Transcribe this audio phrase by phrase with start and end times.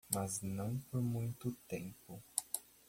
[0.15, 2.23] Mas não por muito tempo.